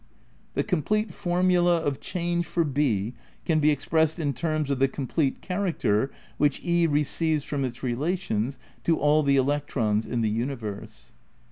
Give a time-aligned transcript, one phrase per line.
[0.55, 3.13] The complete formula of change for B
[3.45, 8.57] can be expressed in terms of the complete character which e receives from its relations
[8.83, 11.13] to all the electrons in the universe."